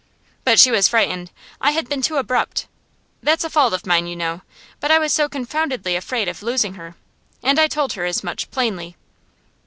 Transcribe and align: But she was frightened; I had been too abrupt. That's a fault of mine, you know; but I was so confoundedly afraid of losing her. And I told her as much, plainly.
But 0.43 0.59
she 0.59 0.71
was 0.71 0.87
frightened; 0.87 1.29
I 1.61 1.73
had 1.73 1.87
been 1.87 2.01
too 2.01 2.15
abrupt. 2.17 2.65
That's 3.21 3.43
a 3.43 3.51
fault 3.51 3.71
of 3.71 3.85
mine, 3.85 4.07
you 4.07 4.15
know; 4.15 4.41
but 4.79 4.89
I 4.89 4.97
was 4.97 5.13
so 5.13 5.29
confoundedly 5.29 5.95
afraid 5.95 6.27
of 6.27 6.41
losing 6.41 6.73
her. 6.73 6.95
And 7.43 7.59
I 7.59 7.67
told 7.67 7.93
her 7.93 8.03
as 8.05 8.23
much, 8.23 8.49
plainly. 8.49 8.95